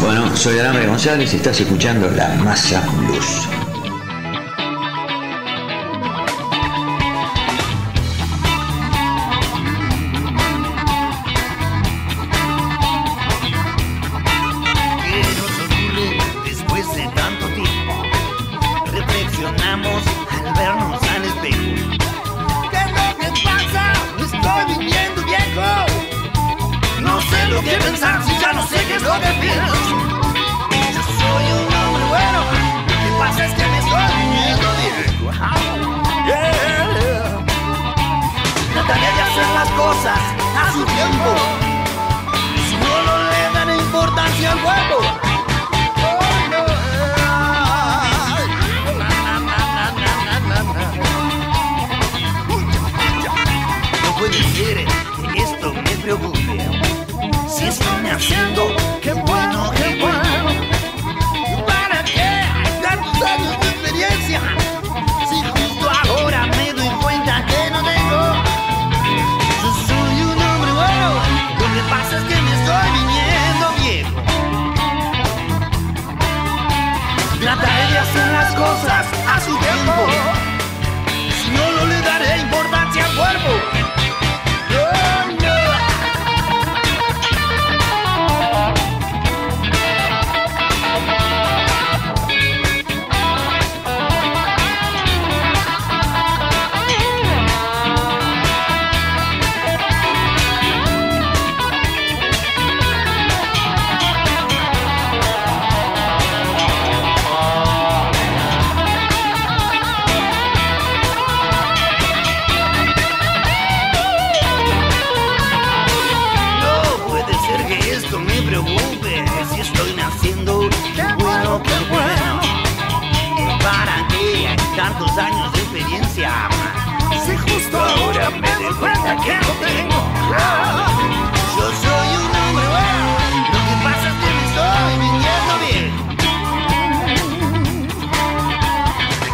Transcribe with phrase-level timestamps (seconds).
[0.00, 3.67] Bueno, soy Alan González y estás escuchando La Masa Blues.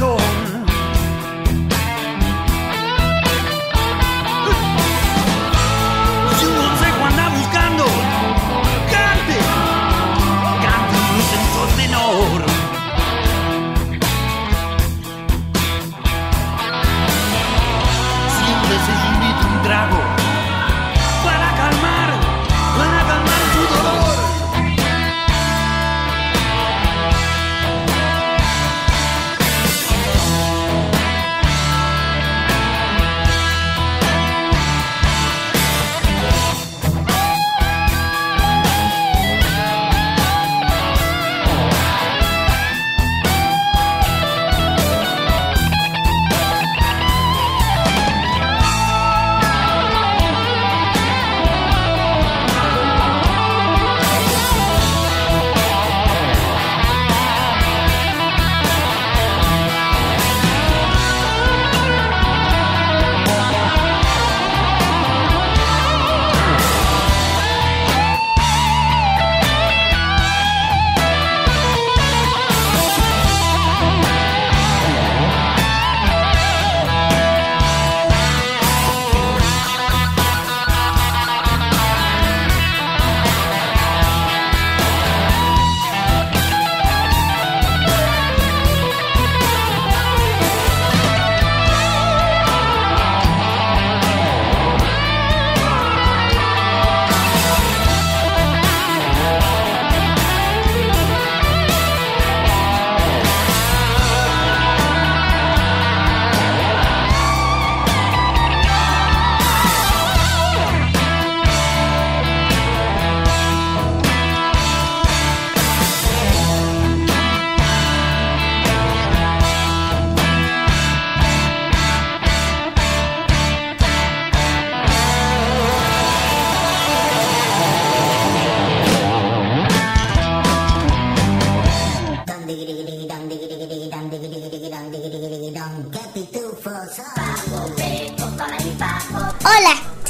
[0.00, 0.59] alone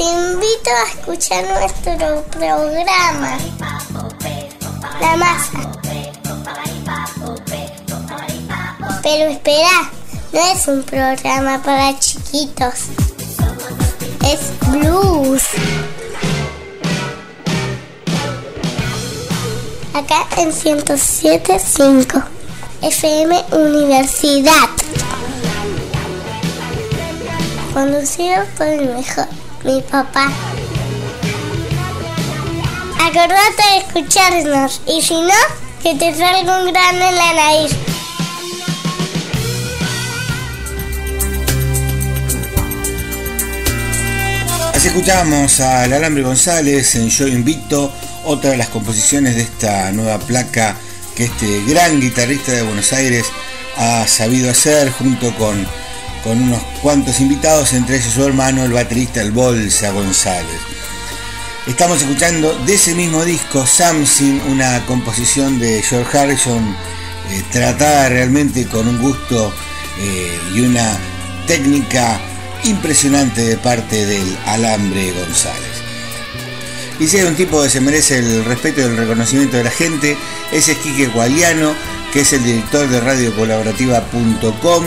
[0.02, 3.38] invito a escuchar nuestro programa.
[5.00, 5.70] La masa.
[9.02, 9.90] Pero espera,
[10.32, 12.74] no es un programa para chiquitos.
[14.24, 15.42] Es blues.
[19.94, 22.24] Acá en 107.5
[22.82, 24.70] FM Universidad.
[27.72, 29.26] Conducido por el mejor,
[29.64, 30.30] mi papá.
[33.00, 35.34] Acordate de escucharnos y si no,
[35.82, 37.72] que te salga un grano en la nariz.
[44.74, 47.92] Así escuchamos al Alambre González en Yo Invito,
[48.24, 50.74] otra de las composiciones de esta nueva placa
[51.14, 53.26] que este gran guitarrista de Buenos Aires
[53.76, 55.66] ha sabido hacer junto con,
[56.22, 60.60] con unos cuantos invitados, entre ellos su hermano, el baterista El Bolsa González.
[61.66, 66.76] Estamos escuchando de ese mismo disco, Something, una composición de George Harrison,
[67.30, 69.52] eh, tratada realmente con un gusto
[70.00, 70.98] eh, y una
[71.46, 72.20] técnica
[72.64, 75.80] impresionante de parte del Alambre González.
[76.98, 79.70] Y si hay un tipo que se merece el respeto y el reconocimiento de la
[79.70, 80.16] gente,
[80.52, 81.74] es Quique Gualiano,
[82.12, 84.84] que es el director de radiocolaborativa.com,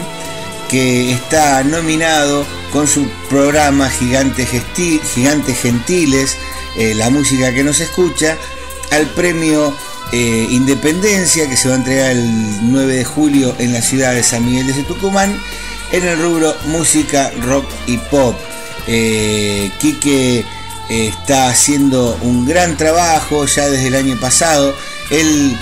[0.74, 4.50] que está nominado con su programa Gigantes,
[5.62, 6.36] Gentiles,
[6.76, 8.40] eh, la música que nos escucha,
[8.90, 9.72] al premio
[10.12, 14.24] eh, Independencia, que se va a entregar el 9 de julio en la ciudad de
[14.24, 15.40] San Miguel de Tucumán,
[15.92, 18.36] en el rubro música, rock y pop.
[18.88, 20.44] Eh, Quique
[20.90, 24.76] está haciendo un gran trabajo ya desde el año pasado.
[25.12, 25.56] Él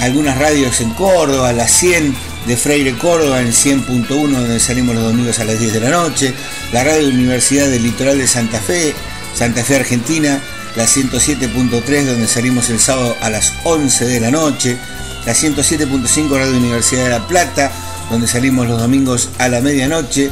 [0.01, 2.15] algunas radios en Córdoba, la 100
[2.47, 6.33] de Freire Córdoba en 100.1 donde salimos los domingos a las 10 de la noche,
[6.73, 8.95] la radio Universidad del Litoral de Santa Fe,
[9.35, 10.41] Santa Fe Argentina,
[10.77, 14.77] la 107.3 donde salimos el sábado a las 11 de la noche,
[15.25, 17.73] la 107.5 Radio Universidad de La Plata,
[18.11, 20.31] donde salimos los domingos a la medianoche,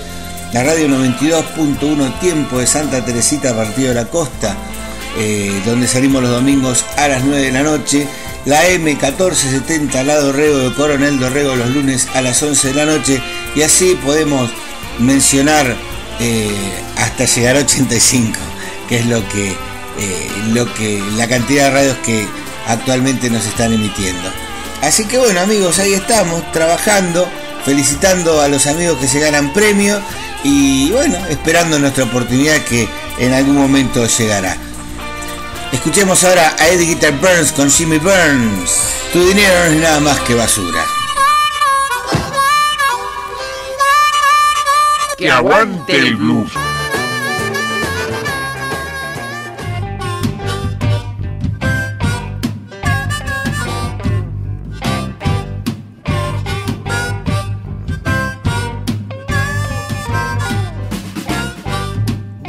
[0.54, 4.56] la radio 92.1 Tiempo de Santa Teresita Partido de la Costa,
[5.18, 8.06] eh, donde salimos los domingos a las 9 de la noche,
[8.44, 13.20] la M1470 La Dorrego de Coronel Dorrego los lunes a las 11 de la noche,
[13.56, 14.48] y así podemos
[15.00, 15.74] mencionar
[16.20, 16.54] eh,
[16.98, 18.38] hasta llegar a 85,
[18.88, 22.28] que es lo que eh, lo que, la cantidad de radios que
[22.68, 24.30] actualmente nos están emitiendo.
[24.82, 27.28] Así que bueno amigos, ahí estamos trabajando,
[27.64, 30.00] felicitando a los amigos que se ganan premio
[30.44, 32.86] y bueno, esperando nuestra oportunidad que
[33.18, 34.56] en algún momento llegará.
[35.72, 38.70] Escuchemos ahora a Eddie Guitar Burns con Jimmy Burns.
[39.12, 40.84] Tu dinero no es nada más que basura.
[45.16, 46.52] Que aguante el blues.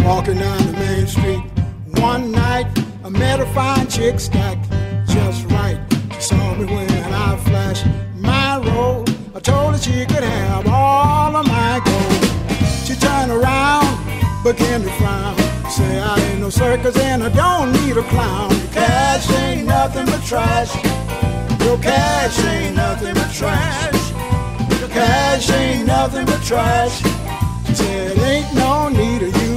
[0.06, 1.42] Walking down the main street
[2.00, 2.68] one night,
[3.04, 4.70] I met a fine chick stacked
[5.08, 5.80] just right.
[6.14, 9.04] She saw me when I flashed my roll.
[9.34, 12.24] I told her she could have all of my gold.
[12.86, 13.98] She turned around,
[14.44, 15.36] began to frown.
[15.72, 18.52] Say I ain't no circus and I don't need a clown.
[18.52, 20.72] Your cash ain't nothing but trash.
[21.66, 24.12] Your cash ain't nothing but trash.
[24.80, 27.02] Your cash ain't nothing but trash.
[27.66, 29.55] She said ain't no need of you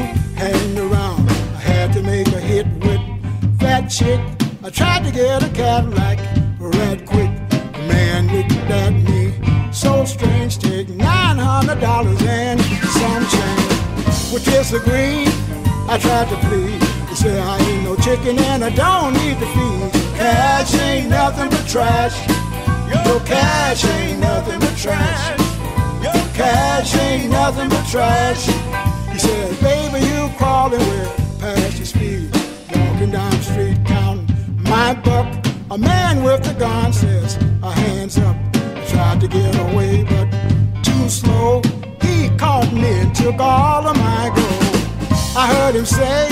[3.89, 4.21] chick.
[4.63, 6.19] I tried to get a Cadillac
[6.59, 7.31] red quick.
[7.49, 9.33] The man looked at me
[9.73, 10.59] so strange.
[10.59, 14.33] Take nine hundred dollars and some change.
[14.33, 15.29] We disagreed.
[15.89, 16.83] I tried to plead.
[17.09, 19.93] He said I ain't no chicken and I don't need to feed.
[20.19, 22.17] Cash ain't nothing but trash.
[22.93, 25.41] Your cash ain't nothing but trash.
[26.03, 28.47] Your cash ain't nothing but trash.
[29.13, 32.38] He said, baby, you crawling with past your speed.
[34.69, 35.27] My buck.
[35.71, 38.37] A man with a gun says, a hands up.
[38.89, 40.29] tried to get away, but
[40.83, 41.63] too slow.
[42.01, 44.69] He caught me and took all of my gold.
[45.37, 46.29] I heard him say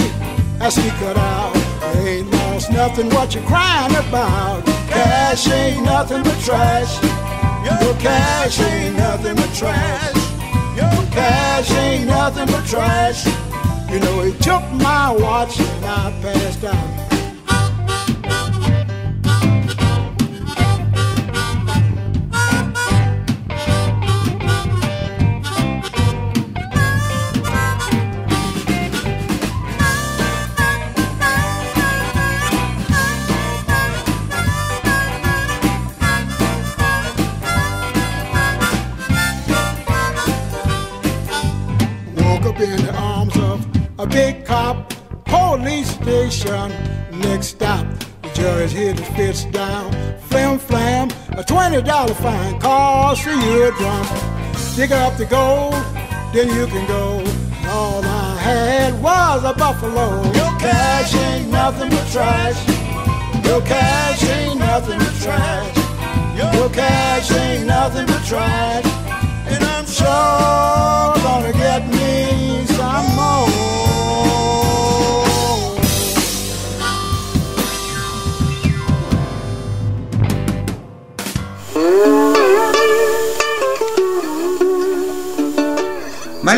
[0.61, 1.55] as he cut out,
[1.97, 3.11] ain't lost nothing.
[3.11, 4.65] What you crying about?
[4.89, 7.03] Cash ain't nothing but trash.
[7.65, 10.17] Your cash ain't nothing but trash.
[10.77, 13.27] Your cash ain't nothing but trash.
[13.91, 17.06] You know, he took my watch and I passed out.
[44.17, 44.95] Big cop,
[45.27, 46.73] police station.
[47.21, 47.87] Next stop,
[48.35, 49.93] the hit his fist down.
[50.31, 54.07] Flam, flam, a $20 fine cost for you drum.
[54.75, 55.75] Dig up the gold,
[56.33, 57.05] then you can go.
[57.69, 60.09] All I had was a buffalo.
[60.41, 62.59] Your cash ain't nothing but trash.
[63.45, 65.77] Your cash ain't nothing but trash.
[66.39, 68.87] Your cash ain't nothing but trash.
[69.53, 71.16] And I'm sure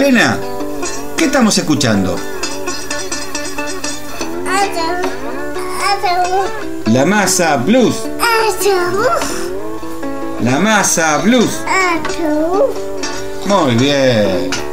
[0.09, 0.39] Malena,
[1.19, 2.17] ¿qué estamos escuchando?
[6.87, 7.95] La masa blues.
[10.41, 11.61] La masa blues.
[13.45, 14.68] Muy bien.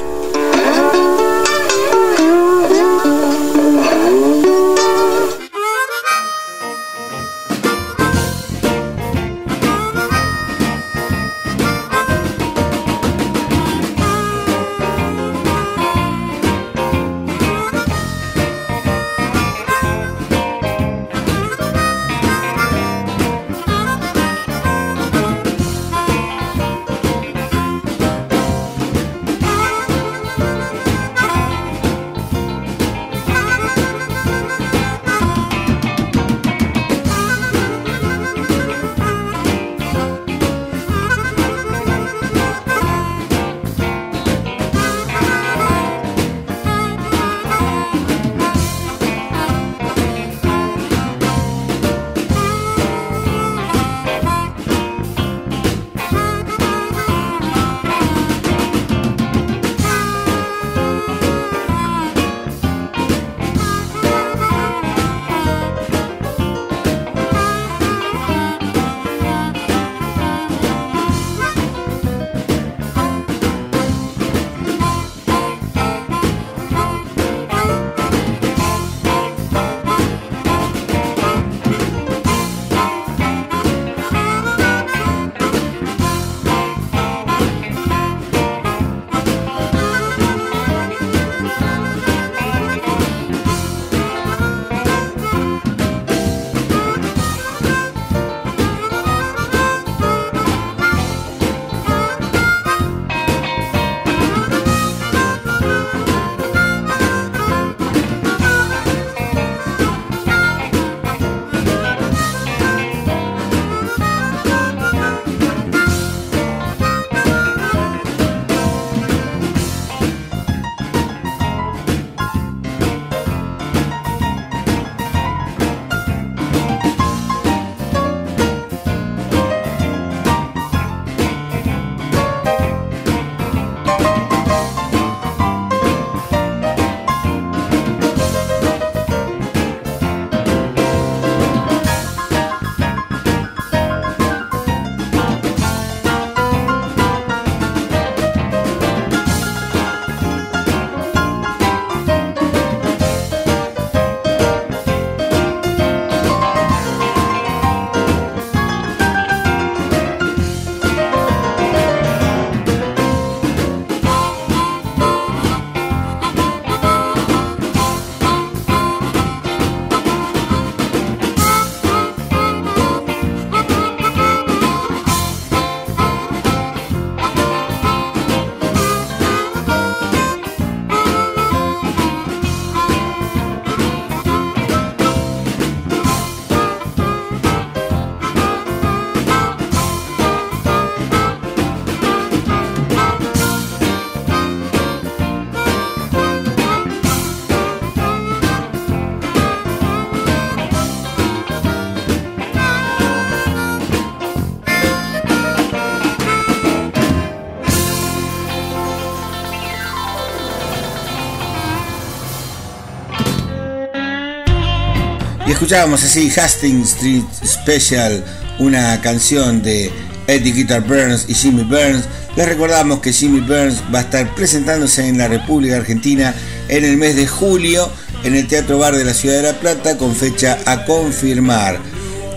[215.66, 218.24] Escuchábamos así Hastings Street Special,
[218.60, 219.92] una canción de
[220.28, 222.04] Eddie Guitar Burns y Jimmy Burns.
[222.36, 226.36] Les recordamos que Jimmy Burns va a estar presentándose en la República Argentina
[226.68, 227.92] en el mes de julio
[228.24, 231.80] en el Teatro Bar de la Ciudad de La Plata con fecha a confirmar.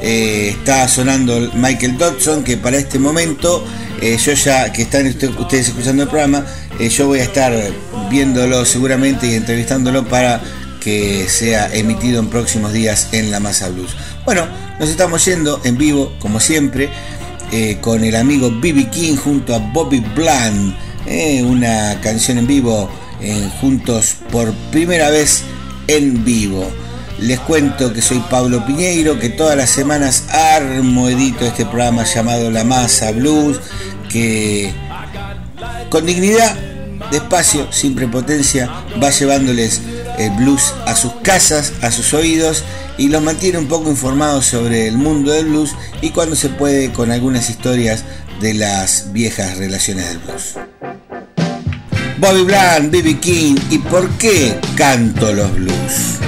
[0.01, 3.63] Eh, está sonando Michael Dodson que para este momento
[4.01, 6.47] eh, yo ya que están ustedes escuchando el programa
[6.79, 7.53] eh, yo voy a estar
[8.09, 10.41] viéndolo seguramente y entrevistándolo para
[10.81, 13.97] que sea emitido en próximos días en La Masa Blues.
[14.25, 14.47] Bueno,
[14.79, 16.89] nos estamos yendo en vivo, como siempre,
[17.53, 18.89] eh, con el amigo B.B.
[18.91, 22.91] King junto a Bobby Bland, eh, una canción en vivo
[23.61, 25.43] juntos por primera vez
[25.89, 26.71] en vivo.
[27.21, 32.49] Les cuento que soy Pablo Piñeiro, que todas las semanas armo, edito este programa llamado
[32.51, 33.59] La Masa Blues,
[34.09, 34.73] que
[35.91, 36.55] con dignidad,
[37.11, 38.71] despacio, sin prepotencia,
[39.03, 39.81] va llevándoles
[40.19, 42.65] el blues a sus casas, a sus oídos
[42.97, 46.93] y los mantiene un poco informados sobre el mundo del blues y cuando se puede
[46.93, 48.05] con algunas historias
[48.41, 50.55] de las viejas relaciones del blues.
[52.19, 53.21] Bobby Bland, B.B.
[53.21, 56.19] King y por qué canto los blues.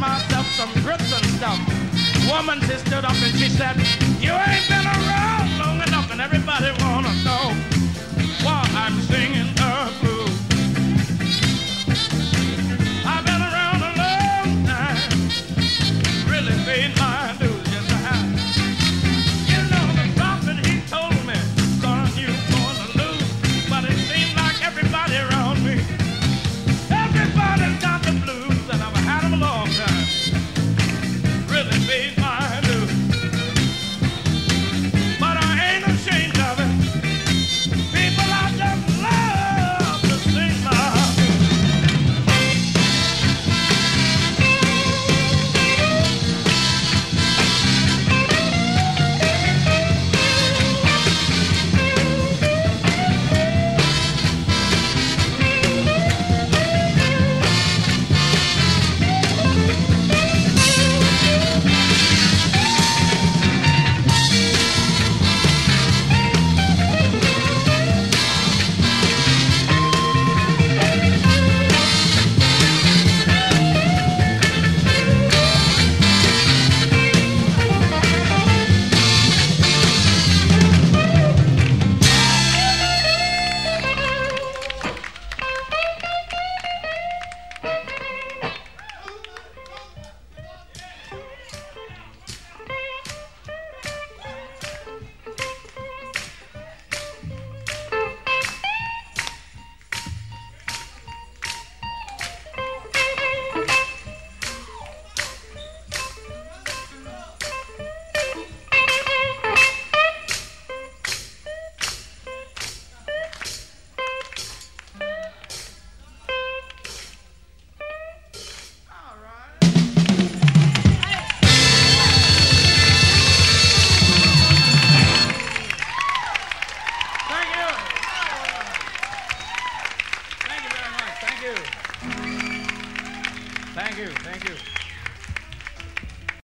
[0.00, 1.60] myself some grits and stuff.
[2.26, 3.76] Woman, she stood up and she said,